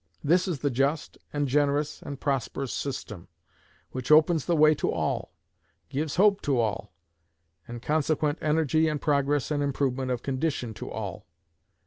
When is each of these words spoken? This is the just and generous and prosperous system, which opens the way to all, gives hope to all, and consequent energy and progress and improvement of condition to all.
This 0.23 0.47
is 0.47 0.57
the 0.61 0.71
just 0.71 1.19
and 1.31 1.47
generous 1.47 2.01
and 2.01 2.19
prosperous 2.19 2.73
system, 2.73 3.27
which 3.91 4.09
opens 4.09 4.45
the 4.47 4.55
way 4.55 4.73
to 4.73 4.89
all, 4.91 5.31
gives 5.89 6.15
hope 6.15 6.41
to 6.41 6.59
all, 6.59 6.91
and 7.67 7.83
consequent 7.83 8.39
energy 8.41 8.87
and 8.87 8.99
progress 8.99 9.51
and 9.51 9.61
improvement 9.61 10.09
of 10.09 10.23
condition 10.23 10.73
to 10.73 10.89
all. 10.89 11.27